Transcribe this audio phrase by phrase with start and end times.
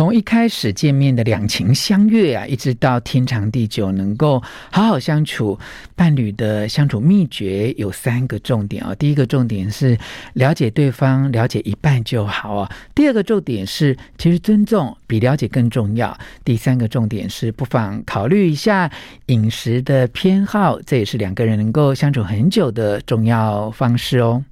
[0.00, 5.58] 从一开始见面的两情相悦啊，一直到天长地久，能够好好相处，
[5.94, 8.94] 伴侣的相处秘诀有三个重点啊。
[8.94, 9.98] 第一个重点是
[10.32, 12.72] 了解对方，了解一半就好啊。
[12.94, 16.16] 第二个重点是，其实尊重比了解更重要。
[16.46, 18.90] 第三个重点是，不妨考虑一下
[19.26, 24.42] 饮食的偏好，这也是两个人能够相处很久的重要方式哦。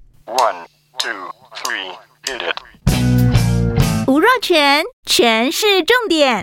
[4.41, 6.43] 全全是重点，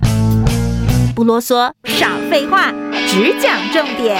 [1.15, 2.73] 不啰嗦，少废话，
[3.07, 4.17] 只讲重点。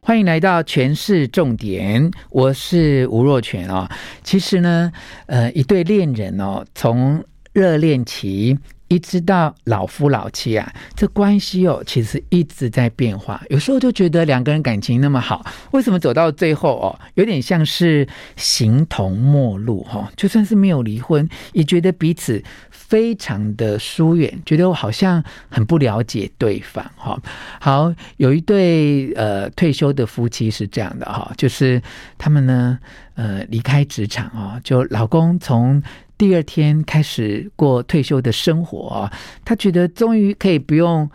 [0.00, 3.88] 欢迎来到全市重点，我是吴若全哦。
[4.24, 4.90] 其实呢，
[5.26, 8.58] 呃，一对恋人哦，从热恋期。
[8.90, 13.40] 一直到老夫老妻啊，这关系哦，其实一直在变化。
[13.48, 20.10] 有时候就觉得两个人感情那么好，为什么走到最后哦，有点像是形同陌路哈？
[20.16, 27.16] 就算是没有离婚，也觉得彼此非常的疏远，觉得我好像很不了解对方哈。
[27.60, 31.80] 好，有一对呃退休的夫妻是这样的哈，就是
[32.18, 32.76] 他们呢
[33.20, 35.82] 呃离开职场啊，就老公从。
[36.20, 41.10] 第二天开始过退休的生活啊，他觉得终于可以不用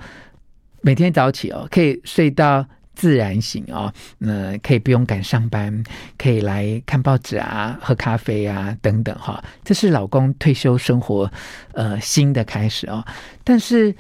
[0.81, 5.83] 每天早起哦，可以睡到自然醒哦，那可以不用赶上班，
[6.17, 11.31] 可以来看报纸啊、喝咖啡啊等等哈，这是老公退休生活
[11.73, 13.05] 呃新的开始哦，
[13.43, 13.95] 但是。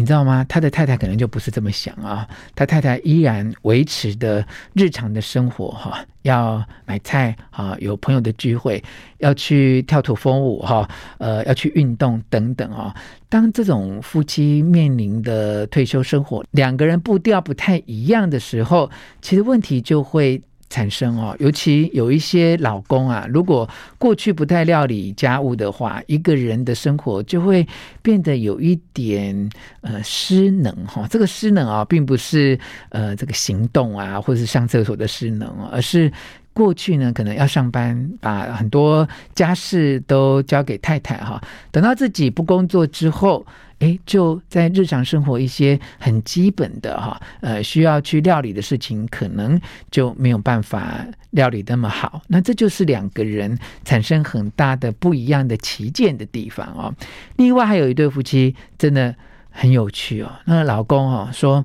[0.00, 0.42] 你知道吗？
[0.48, 2.26] 他的太太可能就不是这么想啊。
[2.54, 8.82] 他太太依然维持的日常的生活哈，要买菜啊，有朋友的聚会，
[9.18, 12.96] 要去跳土风舞哈，呃，要去运动等等啊。
[13.28, 18.90] 当这种夫妻面临的退休生活，两个人步调不太一样的时候，
[19.20, 20.40] 其实问题就会。
[20.70, 23.68] 产生哦，尤其有一些老公啊，如果
[23.98, 27.66] 过去不太料理家务的话，一个人的生活就会
[28.00, 31.06] 变得有一点呃失能哈。
[31.10, 32.58] 这个失能啊，并不是
[32.90, 36.10] 呃这个行动啊，或者是上厕所的失能，而是
[36.52, 41.40] 过去呢可能要上班，把很多家事都交给太太哈，
[41.70, 43.46] 等到自己不工作之后。
[43.80, 49.58] 哎，就在日常生活一些很基本的哈，呃，需要去料理的事情，可能
[49.90, 52.20] 就没有办法料理那么好。
[52.28, 56.94] 那这就是两个人产生很大的不一样的旗舰的地方哦。
[57.36, 59.16] 另外还有一对夫妻真的
[59.48, 60.30] 很有趣哦。
[60.44, 61.64] 那个老公哦说，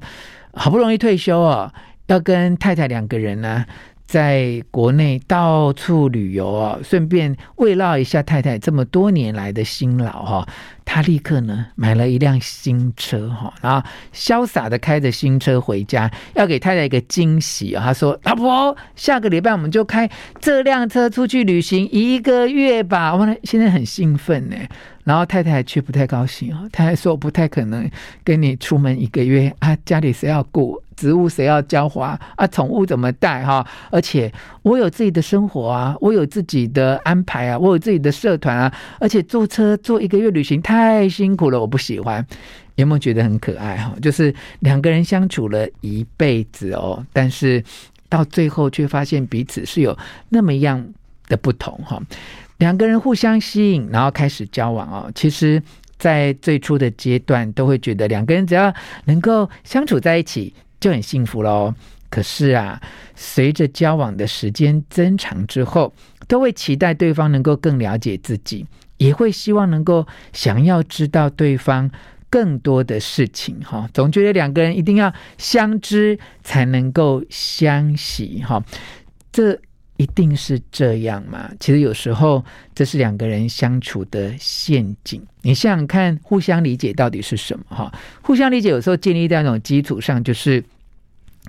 [0.53, 1.73] 好不容易退休哦，
[2.07, 3.65] 要跟太太两个人呢。
[4.05, 10.47] 在国内到处旅游哦，顺便慰劳一下太太这么多年来的辛劳哈。
[10.87, 17.83] 他立刻呢买了一辆新车哈，然后潇洒的开着新车回家，要给太太一个惊喜啊。
[17.83, 20.07] 他说：“老婆，下个礼拜我们就开
[20.39, 24.55] 这辆车出去旅行一个月吧。”我现在很兴奋呢。
[25.03, 27.89] 然后太太却不太高兴啊，他还说：“不太可能
[28.23, 32.47] 跟你出门一个月啊，家里谁要顾？”植物谁要浇花啊？
[32.47, 33.65] 宠物怎么带哈？
[33.91, 34.31] 而且
[34.63, 38.73] 我有自己的生活啊，我有自己的安排啊，我有自己的社团啊。
[38.99, 42.25] 而且坐车坐一个月旅行太辛苦了，我不喜欢。
[42.75, 43.93] 有没有觉得很可爱哈？
[44.01, 47.63] 就是两个人相处了一辈子哦，但是
[48.09, 49.97] 到最后却发现彼此是有
[50.29, 50.85] 那么样
[51.27, 52.01] 的不同哈。
[52.57, 55.11] 两个人互相吸引，然后开始交往哦。
[55.15, 55.61] 其实。
[55.97, 58.71] 在最初的阶段，都会觉得两个人只要
[59.05, 60.53] 能够相处在一起
[60.85, 61.73] 就很幸福喽。
[62.11, 62.79] 可是啊，
[63.15, 65.91] 随着交往的时间增长之后，
[66.27, 68.63] 都会期待对方能够更了解自己，
[68.97, 71.89] 也会希望能够想要知道对方
[72.29, 73.59] 更多的事情。
[73.61, 78.43] 哈，总觉得两个人一定要相知才能够相惜。
[78.45, 78.63] 哈，
[79.31, 79.59] 这。
[79.97, 81.49] 一定是这样吗？
[81.57, 82.43] 其实有时候
[82.73, 85.25] 这是两个人相处的陷阱。
[85.41, 87.63] 你想想看，互相理解到底是什么？
[87.69, 87.89] 哈，
[88.21, 90.61] 互相理解有时候建立在那种基础上，就是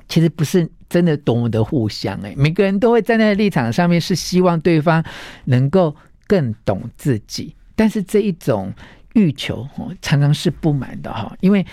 [0.09, 2.19] 其实不是真的多么的互相。
[2.23, 5.05] 哎，每个人都会站在立场上面，是希望对方
[5.45, 5.95] 能够
[6.27, 7.55] 更懂自己。
[7.75, 8.73] 但是这一种
[9.15, 9.67] 欲求，
[10.01, 11.65] 常常是不满的哈，因为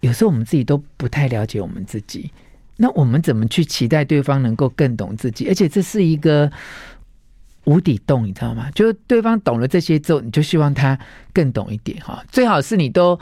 [0.00, 2.30] 有时候我们自己都不太了解我们自己。
[2.76, 5.48] 那我们怎么去期待对方能够更懂自己？
[5.48, 6.50] 而且这是一个
[7.64, 8.70] 无底洞，你知道吗？
[8.72, 10.96] 就是对方懂了这些之后，你就希望他
[11.32, 12.24] 更懂一点哈。
[12.30, 13.18] 最好是你都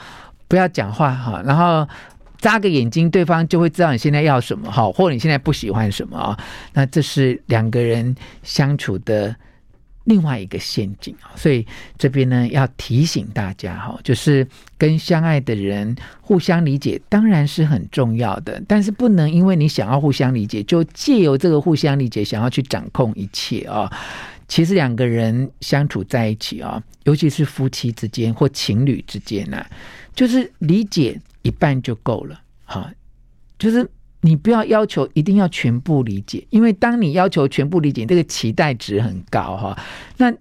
[0.47, 1.89] 不要讲话哈，然后
[2.47, 6.39] 眨个眼睛，对方就会知道你现在要什么哈，或者你现在不喜欢什么啊。
[6.75, 8.15] 那这是两个人
[8.45, 9.35] 相处的。
[10.05, 11.67] 另外一个陷阱啊，所以
[11.99, 14.47] 这边呢要提醒大家哈，就是
[14.79, 23.93] 跟相爱的人互相理解当然是很重要的，但是不能因为你想要互相理解，就借由这个互相理解想要去掌控一切啊。
[24.47, 29.61] 其实两个人相处在一起啊，尤其是夫妻之间或情侣之间呢、
[30.15, 32.41] 就是理解一半就够了。
[32.65, 32.93] 哈，
[33.59, 33.89] 就是
[34.21, 39.79] 你不要要求一定要全部理解，因为当你要求全部理解，这个期待值很高哈。
[40.17, 40.33] 那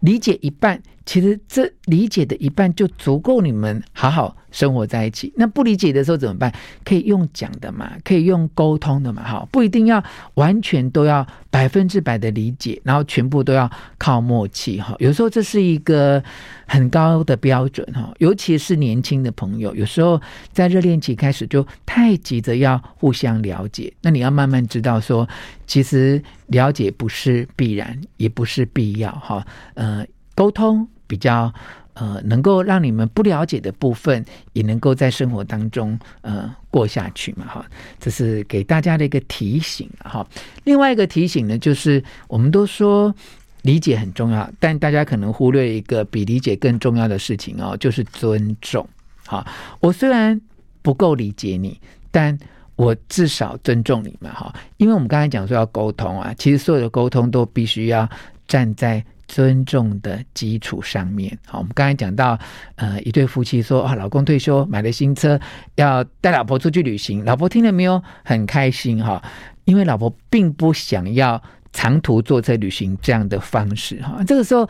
[0.00, 0.82] 理解一半。
[1.06, 5.32] 其实这理解的一半就足够你们好好生活在一起。
[5.36, 6.52] 那不理解的时候怎么办？
[6.84, 10.02] 可以用讲的嘛，可以用沟通的嘛，哈，不一定要
[10.34, 14.96] 完全都要百分之百的理解，然后全部都要靠默契，哈。
[14.98, 16.22] 有时候这是一个
[16.66, 20.20] 很高的标准，哈，尤其是年轻的朋友，有时候
[20.52, 25.28] 在热恋期开始就太急着要互相了解，那你要慢慢知道说，
[25.66, 30.88] 其实了解不是必然，也不是必要，哈，呃，沟通。
[31.06, 31.52] 比较
[31.92, 37.64] 呃，能够让你们不了解的部分，也能够在生活当中呃过下去嘛，哈，
[38.00, 40.26] 这是给大家的一个提醒哈。
[40.64, 43.14] 另外一个提醒呢，就是我们都说
[43.62, 48.84] 理解很重要，但大家可能忽略一个比理解更重要的事情哦，就是尊重。
[49.26, 49.46] 好，
[49.78, 50.40] 我虽然
[50.80, 51.78] 不够理解你，
[52.10, 52.36] 但
[52.76, 58.08] 我至少尊重你们，哈，因为我们刚才讲说要沟通啊，其实所有的沟通都必须要
[58.48, 59.04] 站在。
[59.34, 62.38] 尊重的基础上面，好，我们刚才讲到，
[62.76, 65.40] 呃，一对夫妻说啊，老公退休买了新车，
[65.74, 68.00] 要带老婆出去旅行，老婆听了没有？
[68.22, 69.20] 很开心哈，
[69.64, 71.42] 因为老婆并不想要
[71.72, 74.68] 长途坐车旅行这样的方式哈，这个时候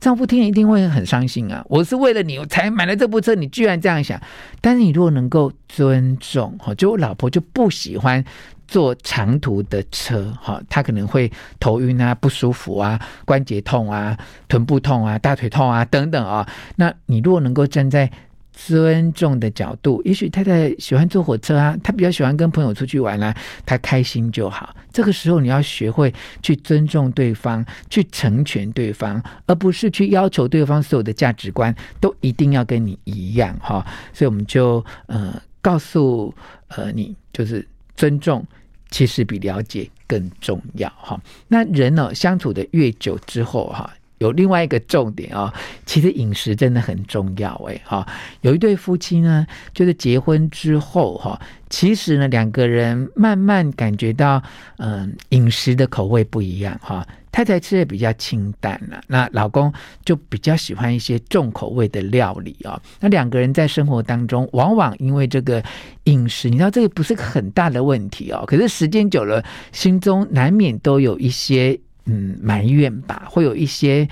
[0.00, 4.20] 丈夫听了一定会很伤心啊，我是为了你我才买了这部车，你居然这样想，
[4.60, 8.24] 但是你如果能够尊重哈，就我老婆就不喜欢。
[8.70, 11.28] 坐长途的车，哈，他可能会
[11.58, 16.48] 头晕啊、不舒服啊、关节痛啊、臀部痛啊、大腿痛啊等等啊。
[16.76, 18.08] 那你如果能够站在
[18.52, 23.34] 尊重的角度，也许太太喜欢坐火车啊，他比较喜欢跟朋友出去玩啊，
[23.66, 24.72] 他开心就好。
[24.92, 33.84] 这个时候你要学会去尊重对方，去成全对方，而不是去要求对方所有的价值观都一定要跟你一样，哈。
[34.12, 36.32] 所以我们就呃告诉
[36.68, 38.46] 呃你，就是尊重。
[38.90, 41.20] 其实比了解更重要哈。
[41.48, 43.90] 那人呢，相处的越久之后哈，
[44.20, 45.52] 有另外一个重点啊，
[45.86, 48.06] 其实饮食真的很重要哎哈。
[48.42, 51.40] 有一对夫妻呢，就是结婚之后哈，
[51.70, 54.42] 其实呢两个人慢慢感觉到
[54.76, 57.06] 嗯饮食的口味不一样哈。
[57.32, 59.72] 太太吃的比较清淡了，那老公
[60.04, 62.78] 就比较喜欢一些重口味的料理啊。
[62.98, 65.62] 那两个人在生活当中，往往因为这个
[66.04, 68.44] 饮食，你知道这个不是个很大的问题哦。
[68.46, 71.78] 可是时间久了，心中难免都有一些
[72.10, 74.08] 嗯埋怨吧，会有一些。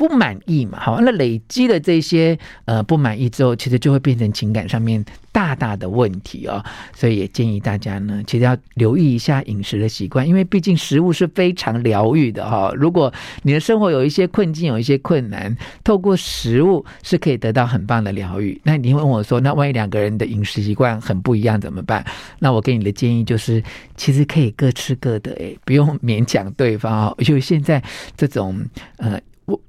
[0.00, 0.80] 不满意嘛？
[0.80, 6.64] 好，那累积了这些呃不满意之后，其实就会变成情感上面大大的问题哦。
[6.94, 12.72] 所以也建议大家呢，其实要留意一下饮食的习惯，因为毕竟食物是非常疗愈的哈。
[12.74, 13.12] 如果
[13.42, 15.54] 你的生活有一些困境，有一些困难，
[15.84, 18.58] 透过食物是可以得到很棒的疗愈。
[18.64, 22.02] 那你问我说，那万一两个人的饮食习惯很不一样怎么办？
[22.38, 23.62] 那我给你的建议就是，
[23.98, 27.14] 其实可以各吃各的，诶，不用勉强对方哦。
[27.18, 27.82] 因为现在
[28.16, 28.58] 这种
[28.96, 29.20] 呃。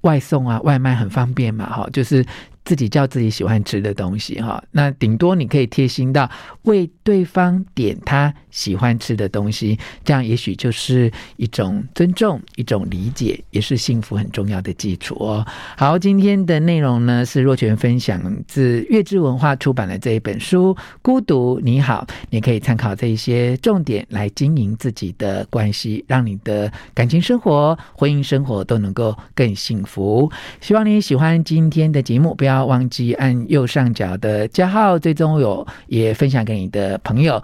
[0.02, 2.26] 外送啊，外卖很方便嘛，哈，就是。
[2.64, 6.30] 自己叫自己喜欢吃的东西哈，那顶多你可以贴心到
[6.64, 15.46] 为对方点他喜欢吃的东西，这样也许就是一种尊重，一种理解，也是幸福很重要的基础哦。
[15.76, 30.32] 好，今天的内容呢是若泉分享自月之文化出版的这一本书《孤独你好》，你可以参考这一些重点来经营自己的关系，让你的感情生活、婚姻生活都能够更幸福。
[30.60, 32.51] 希望你喜欢今天的节目，不要。
[32.52, 37.42] 不要忘记按右上角的加号，最终有也分享给你的朋友，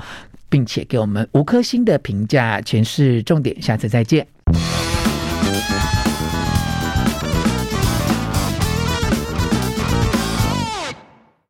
[0.49, 4.27] 并且给我们五颗星的评价，全是重点，下次再见。